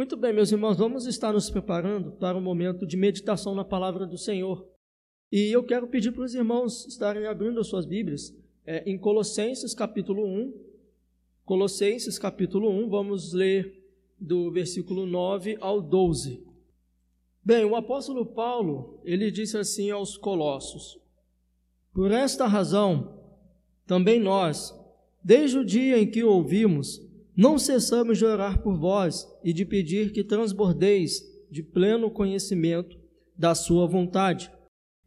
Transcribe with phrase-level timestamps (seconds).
[0.00, 4.06] Muito bem, meus irmãos, vamos estar nos preparando para um momento de meditação na palavra
[4.06, 4.66] do Senhor.
[5.30, 8.34] E eu quero pedir para os irmãos estarem abrindo as suas Bíblias
[8.64, 10.54] é, em Colossenses capítulo 1.
[11.44, 13.78] Colossenses capítulo 1, vamos ler
[14.18, 16.46] do versículo 9 ao 12.
[17.44, 20.98] Bem, o apóstolo Paulo, ele disse assim aos Colossos:
[21.92, 23.20] Por esta razão,
[23.86, 24.74] também nós,
[25.22, 27.09] desde o dia em que ouvimos,
[27.40, 32.98] não cessamos de orar por vós e de pedir que transbordeis de pleno conhecimento
[33.34, 34.52] da Sua vontade,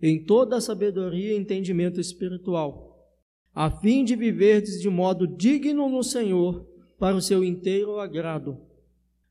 [0.02, 3.08] em toda a sabedoria e entendimento espiritual,
[3.54, 8.58] a fim de viverdes de modo digno no Senhor, para o seu inteiro agrado,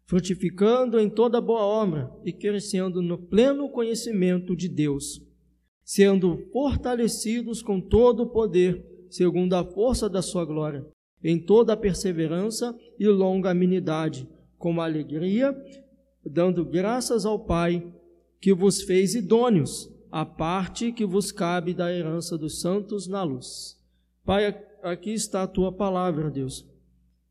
[0.06, 5.20] frutificando em toda boa obra e crescendo no pleno conhecimento de Deus,
[5.84, 10.87] sendo fortalecidos com todo o poder, segundo a força da Sua glória
[11.23, 15.57] em toda a perseverança e longanimidade, com alegria,
[16.25, 17.85] dando graças ao Pai
[18.41, 23.79] que vos fez idôneos, a parte que vos cabe da herança dos santos na luz.
[24.25, 24.47] Pai,
[24.83, 26.69] aqui está a tua palavra, Deus.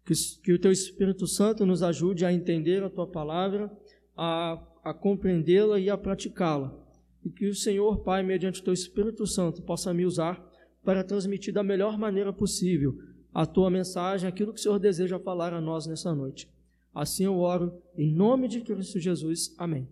[0.06, 3.72] Que, que o teu Espírito Santo nos ajude a entender a tua palavra,
[4.18, 6.76] a, a compreendê-la e a praticá-la.
[7.24, 10.44] E que o Senhor, Pai, mediante o teu Espírito Santo, possa me usar
[10.84, 12.98] para transmitir da melhor maneira possível
[13.34, 16.50] a tua mensagem, aquilo que o Senhor deseja falar a nós nessa noite.
[16.94, 19.56] Assim eu oro em nome de Cristo Jesus.
[19.58, 19.88] Amém.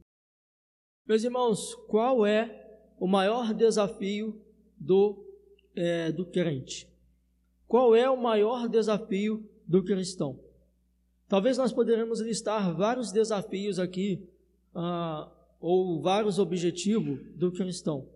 [1.07, 4.39] Meus irmãos, qual é o maior desafio
[4.77, 5.25] do,
[5.75, 6.87] é, do crente?
[7.67, 10.39] Qual é o maior desafio do cristão?
[11.27, 14.27] Talvez nós poderemos listar vários desafios aqui,
[14.73, 18.09] ah, ou vários objetivos do cristão.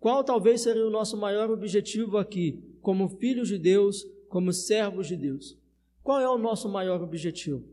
[0.00, 5.16] Qual talvez seria o nosso maior objetivo aqui, como filhos de Deus, como servos de
[5.16, 5.58] Deus.
[6.02, 7.64] Qual é o nosso maior objetivo?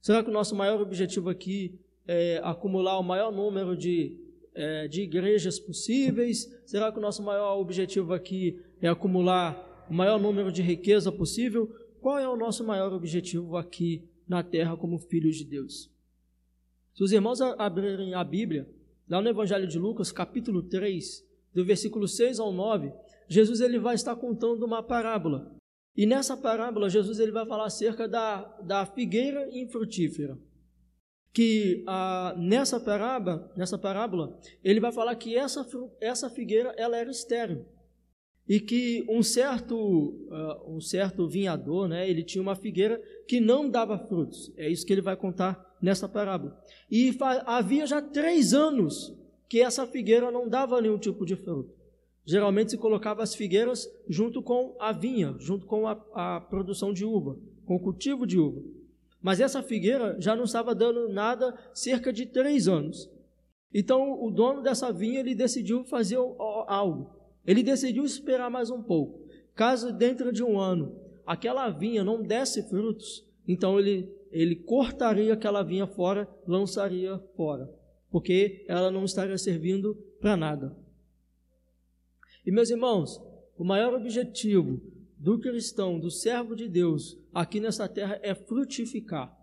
[0.00, 4.18] Será que o nosso maior objetivo aqui é acumular o maior número de,
[4.54, 6.50] é, de igrejas possíveis?
[6.66, 11.68] Será que o nosso maior objetivo aqui é acumular o maior número de riqueza possível?
[12.00, 15.88] Qual é o nosso maior objetivo aqui na terra como filhos de Deus?
[16.94, 18.68] Se os irmãos abrirem a Bíblia,
[19.08, 21.24] lá no Evangelho de Lucas, capítulo 3,
[21.54, 22.92] do versículo 6 ao 9,
[23.28, 25.54] Jesus ele vai estar contando uma parábola.
[25.96, 30.38] E nessa parábola, Jesus ele vai falar acerca da, da figueira infrutífera.
[31.32, 35.66] Que ah, nessa, parábola, nessa parábola, ele vai falar que essa,
[36.00, 37.66] essa figueira ela era estéril.
[38.48, 43.70] E que um certo, uh, um certo vinhador, né, ele tinha uma figueira que não
[43.70, 44.52] dava frutos.
[44.56, 46.58] É isso que ele vai contar nessa parábola.
[46.90, 47.16] E
[47.46, 49.16] havia já três anos
[49.48, 51.81] que essa figueira não dava nenhum tipo de fruto.
[52.24, 57.04] Geralmente se colocava as figueiras junto com a vinha, junto com a, a produção de
[57.04, 58.62] uva, com o cultivo de uva.
[59.20, 63.10] Mas essa figueira já não estava dando nada cerca de três anos.
[63.72, 66.16] Então o dono dessa vinha ele decidiu fazer
[66.66, 67.10] algo.
[67.46, 69.26] Ele decidiu esperar mais um pouco.
[69.54, 75.62] Caso dentro de um ano aquela vinha não desse frutos, então ele, ele cortaria aquela
[75.62, 77.70] vinha fora, lançaria fora,
[78.10, 80.76] porque ela não estaria servindo para nada.
[82.44, 83.20] E meus irmãos,
[83.56, 84.80] o maior objetivo
[85.18, 89.36] do cristão, do servo de Deus aqui nessa terra é frutificar.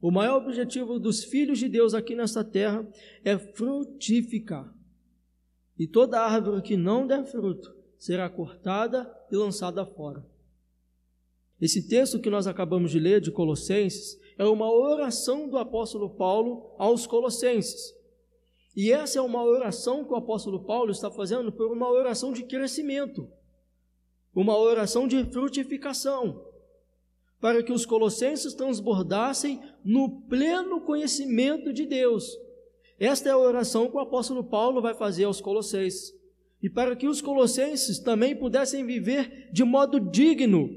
[0.00, 2.86] O maior objetivo dos filhos de Deus aqui nessa terra
[3.24, 4.74] é frutificar.
[5.78, 10.26] E toda árvore que não der fruto será cortada e lançada fora.
[11.60, 16.74] Esse texto que nós acabamos de ler de Colossenses é uma oração do apóstolo Paulo
[16.78, 17.94] aos Colossenses.
[18.80, 22.44] E essa é uma oração que o apóstolo Paulo está fazendo por uma oração de
[22.44, 23.28] crescimento,
[24.34, 26.42] uma oração de frutificação,
[27.38, 32.34] para que os colossenses transbordassem no pleno conhecimento de Deus.
[32.98, 36.18] Esta é a oração que o apóstolo Paulo vai fazer aos colossenses.
[36.62, 40.70] E para que os colossenses também pudessem viver de modo digno,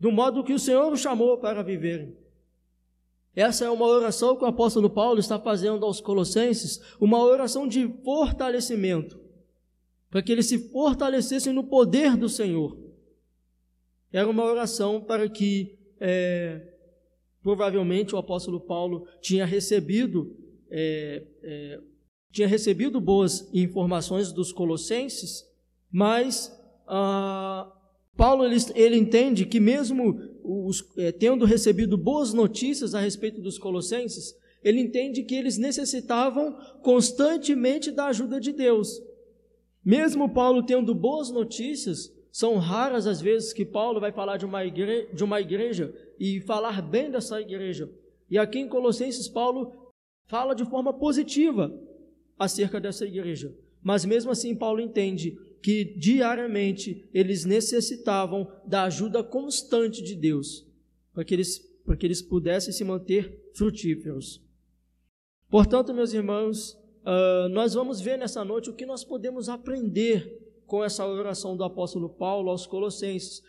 [0.00, 2.23] do modo que o Senhor os chamou para viverem.
[3.36, 7.88] Essa é uma oração que o apóstolo Paulo está fazendo aos Colossenses, uma oração de
[8.04, 9.18] fortalecimento,
[10.08, 12.78] para que eles se fortalecessem no poder do Senhor.
[14.12, 16.74] Era uma oração para que, é,
[17.42, 20.36] provavelmente, o apóstolo Paulo tinha recebido,
[20.70, 21.80] é, é,
[22.30, 25.44] tinha recebido boas informações dos Colossenses,
[25.90, 26.56] mas
[26.86, 27.72] ah,
[28.16, 33.58] Paulo ele, ele entende que mesmo os, é, tendo recebido boas notícias a respeito dos
[33.58, 39.02] colossenses, ele entende que eles necessitavam constantemente da ajuda de Deus.
[39.84, 44.64] Mesmo Paulo tendo boas notícias, são raras as vezes que Paulo vai falar de uma,
[44.64, 47.90] igreja, de uma igreja e falar bem dessa igreja.
[48.30, 49.92] E aqui em Colossenses, Paulo
[50.26, 51.72] fala de forma positiva
[52.38, 53.54] acerca dessa igreja.
[53.82, 60.66] Mas mesmo assim, Paulo entende que diariamente eles necessitavam da ajuda constante de Deus
[61.14, 64.44] para que eles, para que eles pudessem se manter frutíferos.
[65.48, 70.84] Portanto, meus irmãos, uh, nós vamos ver nessa noite o que nós podemos aprender com
[70.84, 73.42] essa oração do apóstolo Paulo aos Colossenses.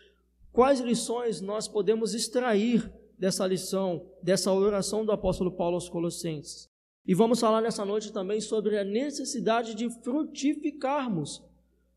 [0.50, 6.66] Quais lições nós podemos extrair dessa lição, dessa oração do apóstolo Paulo aos Colossenses?
[7.06, 11.44] E vamos falar nessa noite também sobre a necessidade de frutificarmos,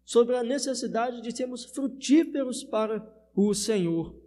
[0.10, 4.20] sobre a necessidade de sermos frutíferos para o Senhor.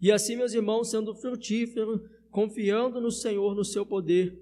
[0.00, 4.36] E assim, meus irmãos, sendo frutíferos, confiando no Senhor, no seu poder,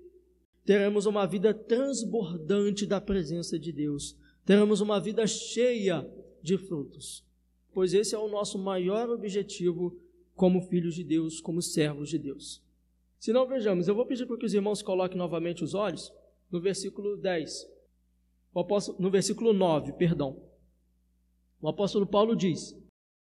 [0.64, 6.10] teremos uma vida transbordante da presença de Deus, teremos uma vida cheia
[6.42, 7.22] de frutos,
[7.74, 10.00] pois esse é o nosso maior objetivo
[10.34, 12.64] como filhos de Deus, como servos de Deus.
[13.18, 16.10] Se não, vejamos, eu vou pedir para que os irmãos coloquem novamente os olhos
[16.50, 17.70] no versículo 10,
[18.60, 20.42] apóstolo, no versículo 9, perdão.
[21.60, 22.76] O apóstolo Paulo diz: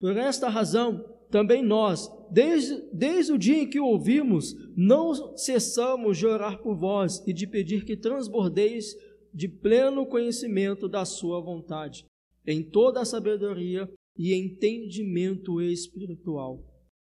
[0.00, 6.26] Por esta razão, também nós, desde, desde o dia em que ouvimos, não cessamos de
[6.26, 8.94] orar por vós e de pedir que transbordeis
[9.32, 12.06] de pleno conhecimento da Sua vontade,
[12.46, 16.62] em toda a sabedoria e entendimento espiritual.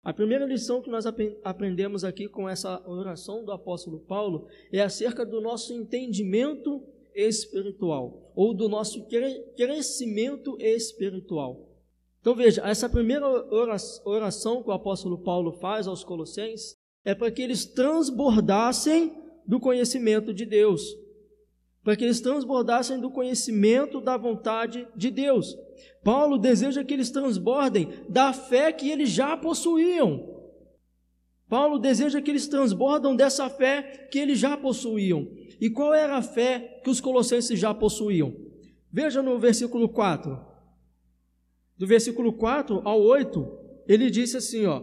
[0.03, 1.06] A primeira lição que nós
[1.44, 6.81] aprendemos aqui com essa oração do apóstolo Paulo é acerca do nosso entendimento
[7.17, 9.07] espiritual, ou do nosso
[9.55, 11.67] crescimento espiritual.
[12.21, 13.25] Então veja, essa primeira
[14.05, 20.33] oração que o apóstolo Paulo faz aos Colossenses é para que eles transbordassem do conhecimento
[20.33, 20.83] de Deus,
[21.83, 25.57] para que eles transbordassem do conhecimento da vontade de Deus.
[26.03, 30.37] Paulo deseja que eles transbordem da fé que eles já possuíam.
[31.49, 35.27] Paulo deseja que eles transbordam dessa fé que eles já possuíam.
[35.59, 38.33] E qual era a fé que os colossenses já possuíam?
[38.91, 40.47] Veja no versículo 4
[41.77, 44.81] do versículo 4 ao 8, ele disse assim, ó: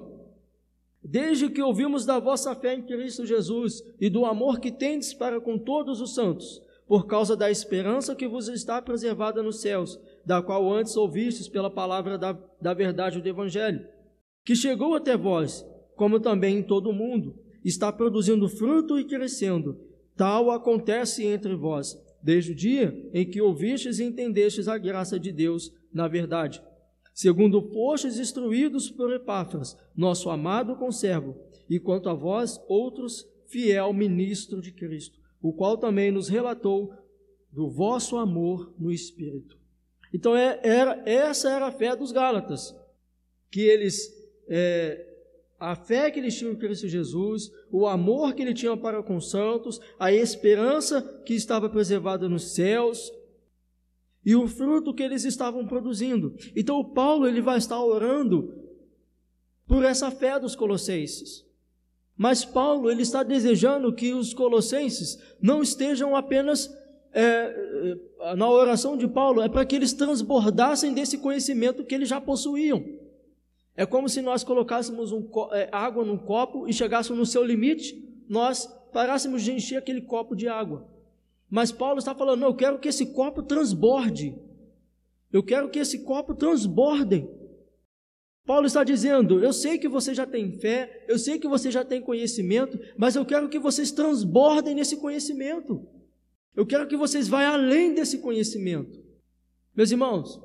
[1.02, 5.40] Desde que ouvimos da vossa fé em Cristo Jesus e do amor que tendes para
[5.40, 10.40] com todos os santos, por causa da esperança que vos está preservada nos céus, da
[10.40, 13.86] qual antes ouvistes pela palavra da, da verdade do Evangelho,
[14.44, 19.78] que chegou até vós, como também em todo o mundo, está produzindo fruto e crescendo.
[20.16, 25.32] Tal acontece entre vós, desde o dia em que ouvistes e entendestes a graça de
[25.32, 26.62] Deus na verdade
[27.14, 31.36] segundo fostes instruídos por Epáfras, nosso amado conservo,
[31.70, 36.92] e quanto a vós, outros, fiel ministro de Cristo, o qual também nos relatou
[37.52, 39.56] do vosso amor no Espírito.
[40.12, 42.74] Então, é, era, essa era a fé dos Gálatas,
[43.50, 44.12] que eles,
[44.48, 45.13] é,
[45.70, 49.16] a fé que eles tinham em Cristo Jesus, o amor que ele tinha para com
[49.16, 53.10] os santos, a esperança que estava preservada nos céus,
[54.24, 56.34] e o fruto que eles estavam produzindo.
[56.56, 58.54] Então Paulo ele vai estar orando
[59.66, 61.44] por essa fé dos colossenses.
[62.16, 66.72] Mas Paulo ele está desejando que os colossenses não estejam apenas
[67.12, 67.20] é,
[68.20, 72.20] é na oração de Paulo é para que eles transbordassem desse conhecimento que eles já
[72.20, 73.03] possuíam.
[73.76, 78.22] É como se nós colocássemos um, é, água num copo e chegássemos no seu limite,
[78.28, 80.88] nós parássemos de encher aquele copo de água.
[81.50, 84.36] Mas Paulo está falando: não, eu quero que esse copo transborde.
[85.32, 87.28] Eu quero que esse copo transborde.
[88.46, 91.84] Paulo está dizendo: eu sei que você já tem fé, eu sei que você já
[91.84, 95.86] tem conhecimento, mas eu quero que vocês transbordem nesse conhecimento.
[96.54, 99.02] Eu quero que vocês vá além desse conhecimento.
[99.74, 100.40] Meus irmãos,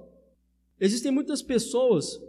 [0.79, 2.19] existem muitas pessoas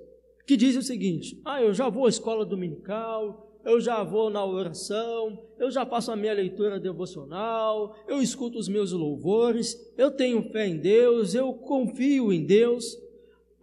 [0.51, 4.45] que dizem o seguinte: ah, eu já vou à escola dominical, eu já vou na
[4.45, 10.43] oração, eu já faço a minha leitura devocional, eu escuto os meus louvores, eu tenho
[10.51, 12.99] fé em Deus, eu confio em Deus,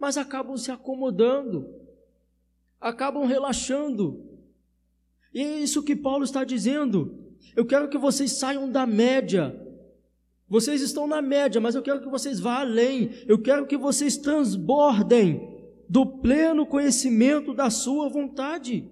[0.00, 1.68] mas acabam se acomodando,
[2.80, 4.24] acabam relaxando.
[5.34, 7.22] E é isso que Paulo está dizendo.
[7.54, 9.54] Eu quero que vocês saiam da média.
[10.48, 13.10] Vocês estão na média, mas eu quero que vocês vá além.
[13.26, 15.57] Eu quero que vocês transbordem
[15.88, 18.90] do pleno conhecimento da sua vontade.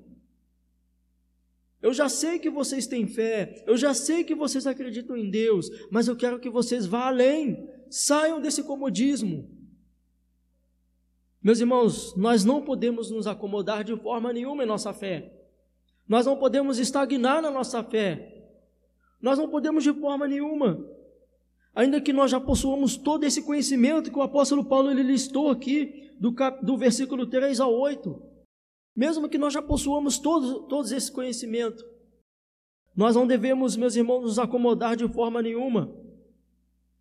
[1.82, 5.68] Eu já sei que vocês têm fé, eu já sei que vocês acreditam em Deus,
[5.90, 9.48] mas eu quero que vocês vá além, saiam desse comodismo.
[11.42, 15.32] Meus irmãos, nós não podemos nos acomodar de forma nenhuma em nossa fé,
[16.08, 18.50] nós não podemos estagnar na nossa fé,
[19.20, 20.84] nós não podemos de forma nenhuma,
[21.76, 26.10] ainda que nós já possuamos todo esse conhecimento que o apóstolo Paulo ele listou aqui,
[26.18, 28.20] do, cap, do versículo 3 ao 8.
[28.96, 31.84] Mesmo que nós já possuamos todo, todos esse conhecimento,
[32.96, 35.94] Nós não devemos, meus irmãos, nos acomodar de forma nenhuma.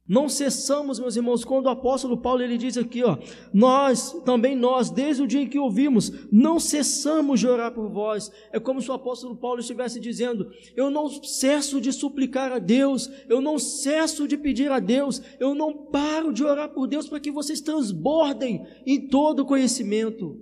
[0.08, 3.18] Não cessamos, meus irmãos, quando o apóstolo Paulo ele diz aqui, ó,
[3.52, 8.32] nós, também nós, desde o dia em que ouvimos, não cessamos de orar por vós.
[8.52, 13.10] É como se o apóstolo Paulo estivesse dizendo: eu não cesso de suplicar a Deus,
[13.28, 17.20] eu não cesso de pedir a Deus, eu não paro de orar por Deus para
[17.20, 20.40] que vocês transbordem em todo conhecimento.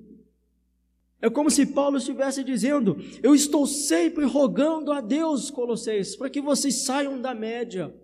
[1.21, 6.41] É como se Paulo estivesse dizendo: eu estou sempre rogando a Deus, Colossenses, para que
[6.41, 7.95] vocês saiam da média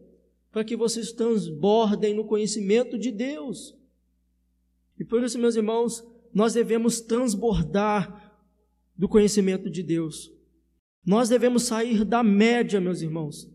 [0.51, 3.75] para que vocês transbordem no conhecimento de Deus.
[4.99, 6.03] E por isso, meus irmãos,
[6.33, 8.35] nós devemos transbordar
[8.95, 10.31] do conhecimento de Deus.
[11.05, 13.49] Nós devemos sair da média, meus irmãos.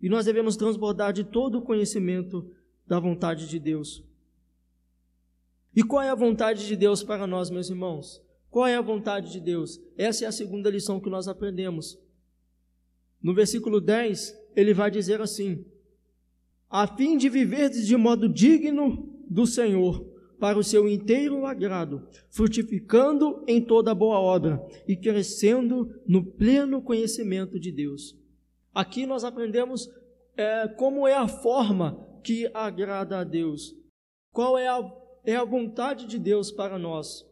[0.00, 2.48] E nós devemos transbordar de todo o conhecimento
[2.86, 4.04] da vontade de Deus.
[5.74, 8.22] E qual é a vontade de Deus para nós, meus irmãos?
[8.50, 9.80] Qual é a vontade de Deus?
[9.96, 11.98] Essa é a segunda lição que nós aprendemos.
[13.20, 15.64] No versículo 10, ele vai dizer assim:
[16.70, 20.06] a fim de viverdes de modo digno do Senhor,
[20.38, 27.58] para o seu inteiro agrado, frutificando em toda boa obra e crescendo no pleno conhecimento
[27.58, 28.16] de Deus.
[28.72, 29.90] Aqui nós aprendemos
[30.36, 33.74] é, como é a forma que agrada a Deus,
[34.32, 34.80] qual é a,
[35.24, 37.26] é a vontade de Deus para nós.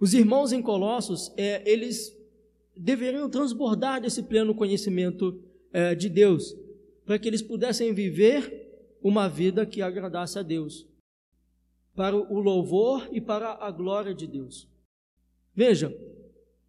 [0.00, 2.16] Os irmãos em Colossos, é, eles
[2.74, 5.42] deveriam transbordar desse pleno conhecimento
[5.72, 6.56] é, de Deus
[7.08, 8.68] para que eles pudessem viver
[9.02, 10.86] uma vida que agradasse a Deus,
[11.96, 14.68] para o louvor e para a glória de Deus.
[15.54, 15.90] Veja,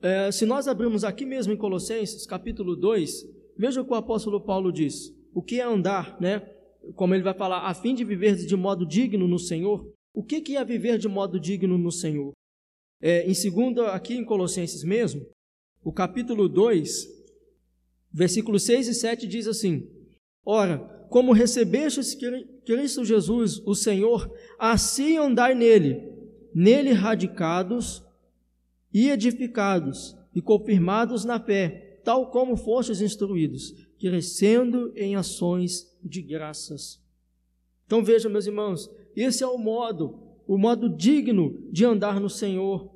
[0.01, 3.25] é, se nós abrirmos aqui mesmo em Colossenses, capítulo 2,
[3.57, 5.13] veja o que o apóstolo Paulo diz.
[5.33, 6.39] O que é andar, né?
[6.95, 9.91] Como ele vai falar, a fim de viver de modo digno no Senhor.
[10.13, 12.31] O que, que é viver de modo digno no Senhor?
[13.01, 15.21] É, em segunda, aqui em Colossenses mesmo,
[15.83, 17.09] o capítulo 2,
[18.09, 19.98] versículos 6 e 7 diz assim:
[20.45, 20.77] Ora,
[21.09, 22.15] como recebestes
[22.65, 26.11] Cristo Jesus, o Senhor, assim andai nele,
[26.53, 28.03] nele radicados
[28.93, 37.01] e edificados e confirmados na fé, tal como fostes instruídos, crescendo em ações de graças.
[37.85, 42.95] Então vejam, meus irmãos, esse é o modo, o modo digno de andar no Senhor,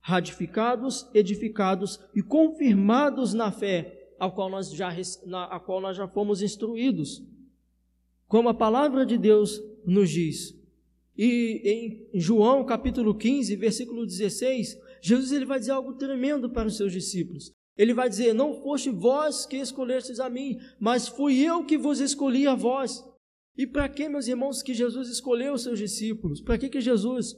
[0.00, 4.94] radificados, edificados e confirmados na fé, a qual nós já,
[5.26, 7.20] na, a qual nós já fomos instruídos,
[8.28, 10.56] como a palavra de Deus nos diz.
[11.18, 16.76] E em João capítulo 15, versículo 16, Jesus ele vai dizer algo tremendo para os
[16.76, 17.50] seus discípulos.
[17.76, 21.98] Ele vai dizer: Não foste vós que escolhestes a mim, mas fui eu que vos
[21.98, 23.04] escolhi a vós.
[23.58, 26.40] E para que, meus irmãos, que Jesus escolheu os seus discípulos?
[26.40, 27.34] Para que, que Jesus?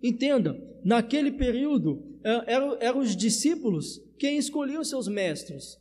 [0.00, 5.76] Entenda, naquele período, é, eram, os discípulos quem escolhiam seus mestres.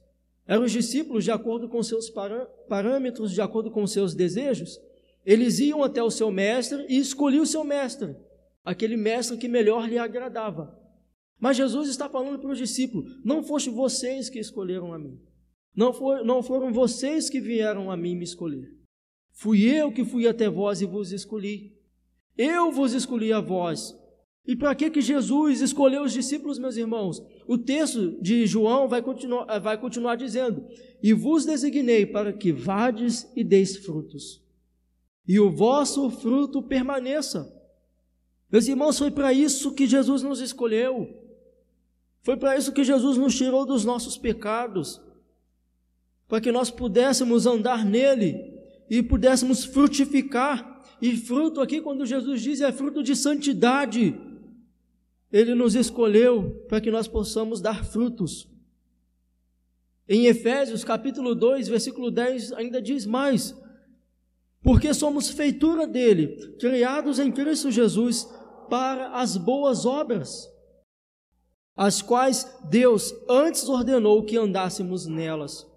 [0.47, 2.09] Eram os discípulos, de acordo com seus
[2.69, 4.79] parâmetros, de acordo com seus desejos,
[5.25, 8.15] eles iam até o seu mestre e escolhiam o seu mestre,
[8.63, 10.73] aquele mestre que melhor lhe agradava.
[11.37, 15.19] Mas Jesus está falando para os discípulos: não foste vocês que escolheram a mim,
[15.75, 15.91] não,
[16.23, 18.71] não foram vocês que vieram a mim me escolher.
[19.33, 21.75] Fui eu que fui até vós e vos escolhi.
[22.37, 23.93] Eu vos escolhi a vós
[24.47, 27.21] e para que, que Jesus escolheu os discípulos, meus irmãos?
[27.45, 30.65] O texto de João vai continuar, vai continuar dizendo:
[31.03, 34.41] E vos designei para que vades e deis frutos,
[35.27, 37.53] e o vosso fruto permaneça.
[38.49, 41.13] Meus irmãos, foi para isso que Jesus nos escolheu,
[42.21, 45.01] foi para isso que Jesus nos tirou dos nossos pecados,
[46.25, 48.57] para que nós pudéssemos andar nele
[48.89, 50.75] e pudéssemos frutificar.
[50.99, 54.19] E fruto aqui, quando Jesus diz, é fruto de santidade
[55.31, 58.50] ele nos escolheu para que nós possamos dar frutos.
[60.07, 63.55] Em Efésios capítulo 2, versículo 10, ainda diz mais:
[64.62, 68.27] Porque somos feitura dele, criados em Cristo Jesus
[68.69, 70.50] para as boas obras,
[71.75, 75.67] as quais Deus antes ordenou que andássemos nelas.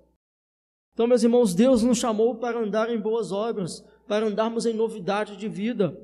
[0.92, 5.37] Então, meus irmãos, Deus nos chamou para andar em boas obras, para andarmos em novidade
[5.37, 5.97] de vida.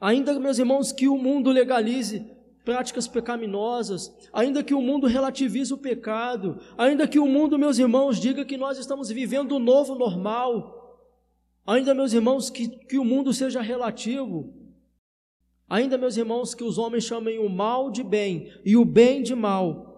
[0.00, 2.26] Ainda, meus irmãos, que o mundo legalize
[2.64, 8.18] práticas pecaminosas, ainda que o mundo relativize o pecado, ainda que o mundo, meus irmãos,
[8.18, 11.02] diga que nós estamos vivendo o um novo normal,
[11.66, 14.54] ainda, meus irmãos, que, que o mundo seja relativo,
[15.68, 19.34] ainda, meus irmãos, que os homens chamem o mal de bem e o bem de
[19.34, 19.90] mal,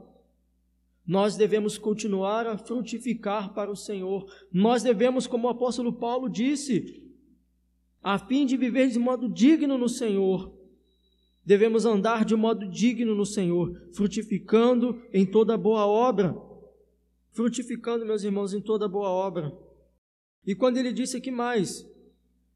[1.07, 7.12] nós devemos continuar a frutificar para o Senhor, nós devemos, como o apóstolo Paulo disse,
[8.03, 10.53] a fim de viver de modo digno no Senhor.
[11.45, 16.35] Devemos andar de modo digno no Senhor, frutificando em toda boa obra.
[17.33, 19.57] frutificando, meus irmãos, em toda boa obra.
[20.47, 21.89] E quando ele disse aqui mais,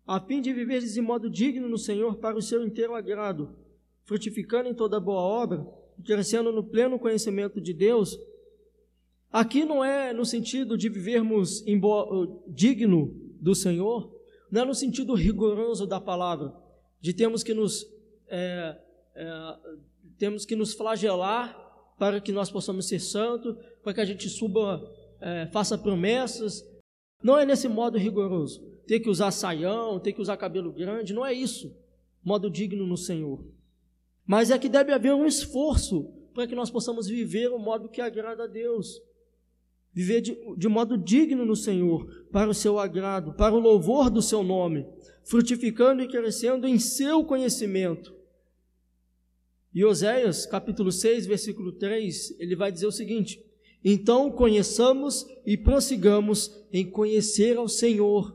[0.06, 3.56] a fim de viver de modo digno no Senhor para o seu inteiro agrado,
[4.04, 5.66] frutificando em toda boa obra,
[6.04, 8.18] crescendo no pleno conhecimento de Deus,
[9.32, 14.15] aqui não é no sentido de vivermos boa, digno do Senhor,
[14.50, 16.54] não é no sentido rigoroso da palavra,
[17.00, 17.86] de termos que nos
[18.28, 18.76] é,
[19.14, 19.56] é,
[20.18, 21.64] temos que nos flagelar
[21.98, 24.82] para que nós possamos ser santos, para que a gente suba,
[25.20, 26.62] é, faça promessas.
[27.22, 28.62] Não é nesse modo rigoroso.
[28.86, 31.74] Ter que usar saião, ter que usar cabelo grande, não é isso.
[32.22, 33.44] Modo digno no Senhor.
[34.26, 38.00] Mas é que deve haver um esforço para que nós possamos viver o modo que
[38.00, 39.00] agrada a Deus.
[39.96, 44.22] Viver de, de modo digno no Senhor, para o seu agrado, para o louvor do
[44.22, 44.86] seu nome,
[45.24, 48.14] frutificando e crescendo em seu conhecimento
[49.76, 53.44] e Oséias, capítulo 6, versículo 3, ele vai dizer o seguinte:
[53.84, 58.34] Então conheçamos e prossigamos em conhecer ao Senhor.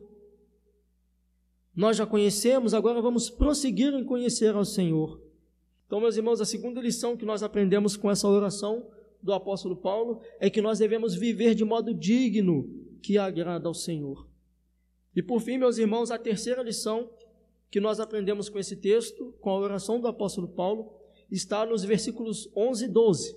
[1.76, 5.20] Nós já conhecemos, agora vamos prosseguir em conhecer ao Senhor.
[5.88, 8.86] Então, meus irmãos, a segunda lição que nós aprendemos com essa oração
[9.22, 12.70] do apóstolo Paulo é que nós devemos viver de modo digno
[13.02, 14.28] que agrada ao Senhor.
[15.16, 17.10] E por fim, meus irmãos, a terceira lição
[17.70, 20.94] que nós aprendemos com esse texto, com a oração do apóstolo Paulo,
[21.30, 23.36] está nos versículos 11 e 12.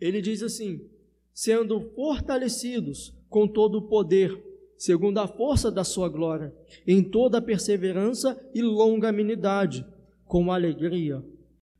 [0.00, 0.88] Ele diz assim:
[1.32, 4.42] sendo fortalecidos com todo o poder,
[4.76, 6.54] segundo a força da sua glória,
[6.86, 9.84] em toda perseverança e longanimidade,
[10.26, 11.24] com alegria,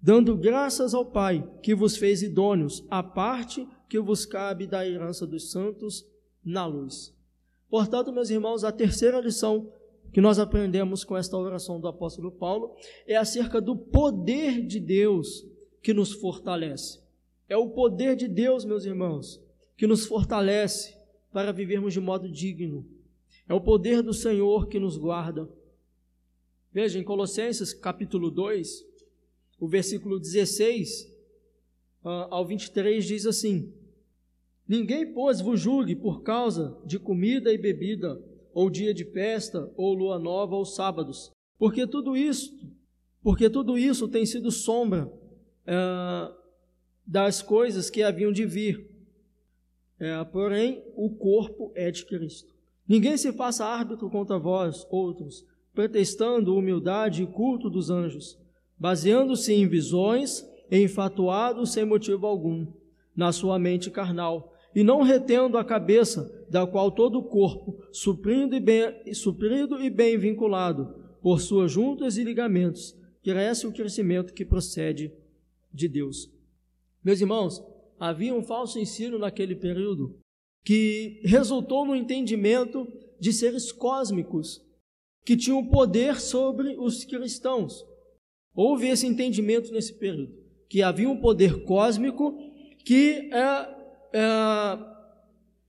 [0.05, 5.27] dando graças ao Pai que vos fez idôneos à parte que vos cabe da herança
[5.27, 6.07] dos santos
[6.45, 7.17] na luz.
[7.71, 9.73] Portanto, meus irmãos, a terceira lição
[10.13, 15.43] que nós aprendemos com esta oração do apóstolo Paulo é acerca do poder de Deus
[15.83, 17.01] que nos fortalece.
[17.49, 19.43] É o poder de Deus, meus irmãos,
[19.75, 20.95] que nos fortalece
[21.33, 22.87] para vivermos de modo digno.
[23.49, 25.49] É o poder do Senhor que nos guarda.
[26.71, 28.94] Veja, em Colossenses capítulo 2,
[29.59, 31.13] o versículo 16
[32.05, 33.73] ah, ao 23 diz assim:
[34.67, 39.93] Ninguém, pois, vos julgue por causa de comida e bebida ou dia de festa, ou
[39.93, 41.31] lua nova, ou sábados.
[41.59, 42.55] Porque tudo isso,
[43.23, 45.13] porque tudo isso tem sido sombra
[45.67, 46.33] é,
[47.07, 48.89] das coisas que haviam de vir.
[49.99, 52.55] É, porém, o corpo é de Cristo.
[52.87, 58.39] Ninguém se faça árbitro contra vós, outros, pretextando humildade e culto dos anjos,
[58.85, 62.67] baseando-se em visões enfatuados sem motivo algum,
[63.17, 68.55] na sua mente carnal, e não retendo a cabeça, da qual todo o corpo, suprindo
[68.55, 74.45] e bem, suprido e bem vinculado por suas juntas e ligamentos, cresce o crescimento que
[74.45, 75.11] procede
[75.73, 76.31] de Deus.
[77.03, 77.65] Meus irmãos,
[77.99, 80.15] havia um falso ensino naquele período
[80.63, 82.87] que resultou no entendimento
[83.19, 84.63] de seres cósmicos
[85.25, 87.94] que tinham poder sobre os cristãos.
[88.55, 90.35] Houve esse entendimento nesse período,
[90.69, 92.39] que havia um poder cósmico
[92.85, 93.75] que é
[94.15, 94.79] é,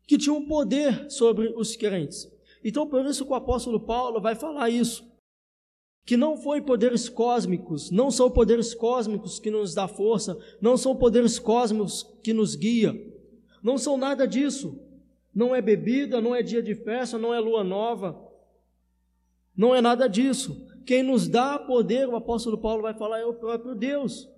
[0.05, 2.31] que tinha um poder sobre os crentes.
[2.63, 5.03] Então, por isso que o apóstolo Paulo vai falar isso.
[6.05, 10.95] Que não foi poderes cósmicos, não são poderes cósmicos que nos dá força, não são
[10.95, 12.93] poderes cósmicos que nos guia,
[13.63, 14.79] não são nada disso.
[15.33, 18.15] Não é bebida, não é dia de festa, não é lua nova,
[19.57, 20.64] não é nada disso.
[20.85, 24.29] Quem nos dá poder, o apóstolo Paulo vai falar, é o próprio Deus.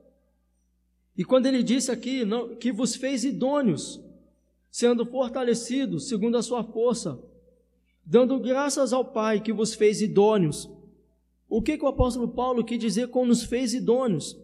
[1.17, 4.01] E quando ele disse aqui não, que vos fez idôneos,
[4.71, 7.19] sendo fortalecidos segundo a sua força,
[8.05, 10.69] dando graças ao Pai que vos fez idôneos.
[11.49, 14.37] O que, que o apóstolo Paulo quis dizer com nos fez idôneos?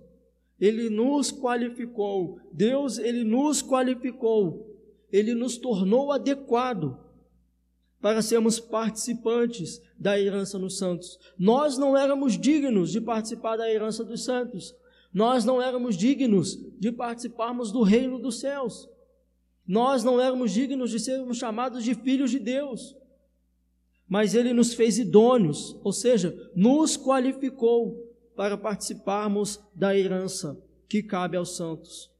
[0.60, 4.78] Ele nos qualificou, Deus, ele nos qualificou,
[5.12, 7.03] ele nos tornou adequado
[8.04, 11.18] para sermos participantes da herança nos santos.
[11.40, 14.76] Nós não éramos dignos de participar da herança dos santos,
[15.14, 18.90] nós não éramos dignos de participarmos do reino dos céus.
[19.66, 22.94] Nós não éramos dignos de sermos chamados de filhos de Deus.
[24.06, 31.38] Mas Ele nos fez idôneos, ou seja, nos qualificou para participarmos da herança que cabe
[31.38, 32.12] aos santos.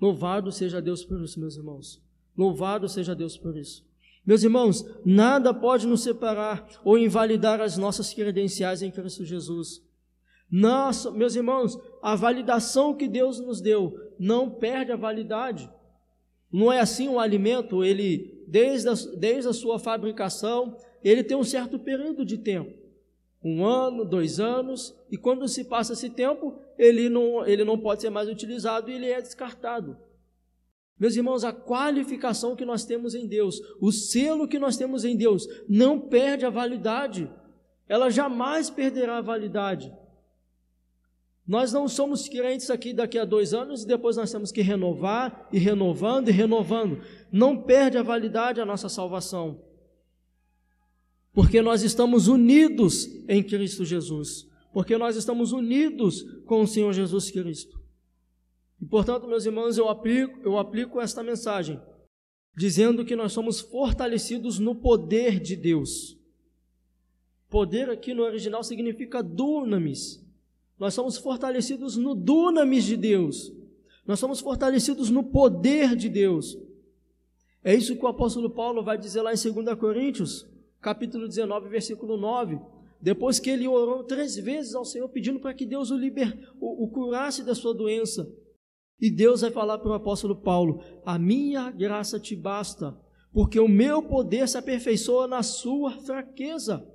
[0.00, 2.00] Louvado seja Deus por isso, meus irmãos.
[2.36, 3.89] Louvado seja Deus por isso.
[4.24, 9.82] Meus irmãos, nada pode nos separar ou invalidar as nossas credenciais em Cristo Jesus.
[10.50, 15.70] Nossa, meus irmãos, a validação que Deus nos deu não perde a validade.
[16.52, 21.44] Não é assim um alimento, ele, desde a, desde a sua fabricação, ele tem um
[21.44, 22.78] certo período de tempo.
[23.42, 28.02] Um ano, dois anos, e quando se passa esse tempo, ele não, ele não pode
[28.02, 29.96] ser mais utilizado e ele é descartado.
[31.00, 35.16] Meus irmãos, a qualificação que nós temos em Deus, o selo que nós temos em
[35.16, 37.28] Deus, não perde a validade.
[37.88, 39.90] Ela jamais perderá a validade.
[41.48, 45.48] Nós não somos crentes aqui daqui a dois anos e depois nós temos que renovar
[45.50, 47.00] e renovando e renovando.
[47.32, 49.64] Não perde a validade a nossa salvação.
[51.32, 54.46] Porque nós estamos unidos em Cristo Jesus.
[54.70, 57.79] Porque nós estamos unidos com o Senhor Jesus Cristo.
[58.80, 61.80] E portanto, meus irmãos, eu aplico, eu aplico esta mensagem
[62.56, 66.18] dizendo que nós somos fortalecidos no poder de Deus.
[67.48, 70.24] Poder aqui no original significa dunamis,
[70.80, 73.52] nós somos fortalecidos no dunamis de Deus.
[74.06, 76.58] Nós somos fortalecidos no poder de Deus.
[77.62, 80.48] É isso que o apóstolo Paulo vai dizer lá em 2 Coríntios,
[80.80, 82.58] capítulo 19, versículo 9.
[82.98, 86.84] Depois que ele orou três vezes ao Senhor, pedindo para que Deus o, liber, o,
[86.84, 88.26] o curasse da sua doença.
[89.00, 92.96] E Deus vai falar para o apóstolo Paulo: A minha graça te basta,
[93.32, 96.86] porque o meu poder se aperfeiçoa na sua fraqueza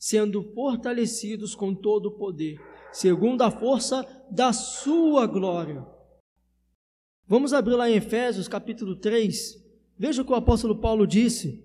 [0.00, 2.58] sendo fortalecidos com todo o poder,
[2.90, 5.86] segundo a força da sua glória.
[7.26, 9.62] Vamos abrir lá em Efésios capítulo 3.
[9.98, 11.62] Veja o que o apóstolo Paulo disse.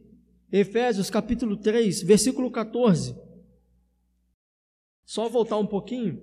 [0.51, 3.15] Efésios capítulo 3, versículo 14.
[5.05, 6.21] Só voltar um pouquinho.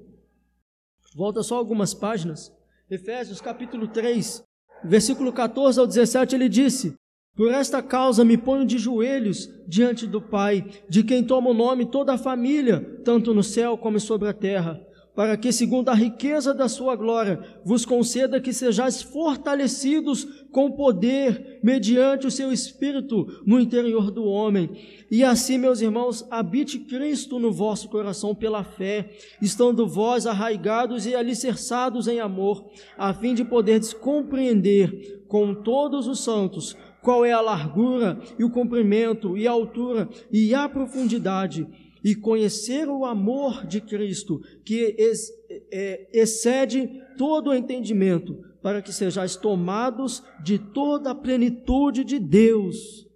[1.15, 2.53] Volta só algumas páginas.
[2.91, 4.43] Efésios capítulo 3,
[4.85, 6.95] versículo 14 ao 17, ele disse:
[7.35, 11.87] por esta causa me ponho de joelhos diante do Pai, de quem toma o nome
[11.87, 14.79] toda a família, tanto no céu como sobre a terra,
[15.15, 21.61] para que, segundo a riqueza da sua glória, vos conceda que sejais fortalecidos com poder,
[21.63, 24.71] mediante o seu Espírito, no interior do homem.
[25.11, 31.15] E assim, meus irmãos, habite Cristo no vosso coração pela fé, estando vós arraigados e
[31.15, 32.65] alicerçados em amor,
[32.97, 38.51] a fim de poderdes compreender com todos os santos qual é a largura e o
[38.51, 41.67] comprimento e a altura e a profundidade,
[42.05, 45.31] e conhecer o amor de Cristo, que ex,
[45.71, 53.09] é, excede todo o entendimento, para que sejais tomados de toda a plenitude de Deus.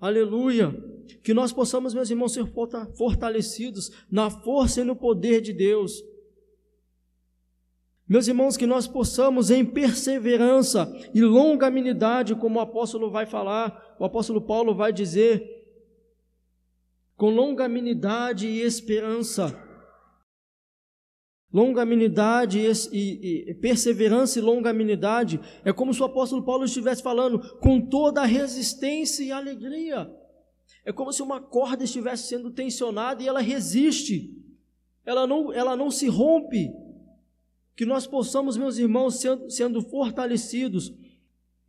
[0.00, 0.74] Aleluia!
[1.22, 2.46] Que nós possamos, meus irmãos, ser
[2.96, 6.02] fortalecidos na força e no poder de Deus
[8.10, 14.04] meus irmãos, que nós possamos em perseverança e longanimidade, como o apóstolo vai falar, o
[14.04, 15.59] apóstolo Paulo vai dizer,
[17.20, 19.54] com longanimidade e esperança.
[21.52, 27.58] Longanimidade e, e, e, perseverança e longanimidade é como se o apóstolo Paulo estivesse falando
[27.58, 30.10] com toda a resistência e alegria.
[30.82, 34.34] É como se uma corda estivesse sendo tensionada e ela resiste.
[35.04, 36.72] Ela não, ela não se rompe
[37.76, 40.90] que nós possamos, meus irmãos, sendo, sendo fortalecidos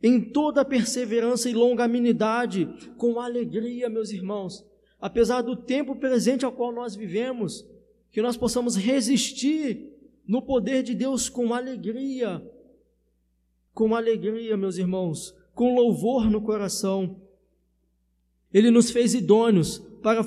[0.02, 4.71] em toda perseverança e longanimidade, com alegria, meus irmãos,
[5.02, 7.66] apesar do tempo presente ao qual nós vivemos,
[8.12, 9.92] que nós possamos resistir
[10.24, 12.40] no poder de Deus com alegria,
[13.74, 17.20] com alegria, meus irmãos, com louvor no coração.
[18.54, 20.22] Ele nos fez idôneos para,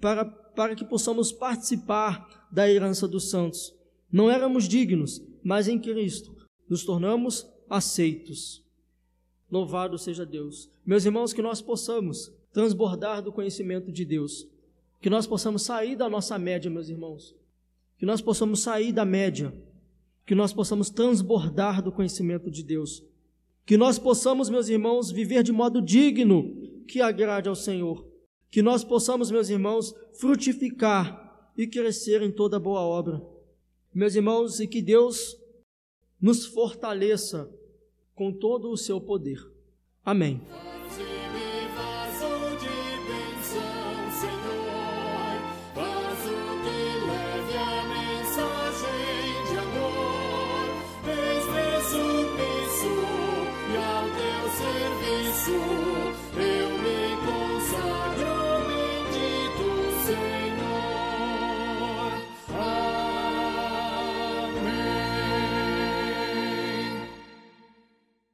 [0.00, 3.76] para, para que possamos participar da herança dos santos.
[4.10, 6.34] Não éramos dignos, mas em Cristo
[6.66, 8.64] nos tornamos aceitos.
[9.50, 10.70] Louvado seja Deus.
[10.86, 14.48] Meus irmãos, que nós possamos transbordar do conhecimento de Deus.
[15.00, 17.34] Que nós possamos sair da nossa média, meus irmãos.
[17.98, 19.54] Que nós possamos sair da média.
[20.26, 23.02] Que nós possamos transbordar do conhecimento de Deus.
[23.64, 28.06] Que nós possamos, meus irmãos, viver de modo digno que agrade ao Senhor.
[28.50, 33.22] Que nós possamos, meus irmãos, frutificar e crescer em toda boa obra.
[33.94, 35.36] Meus irmãos, e que Deus
[36.20, 37.50] nos fortaleça
[38.14, 39.40] com todo o seu poder.
[40.04, 40.40] Amém.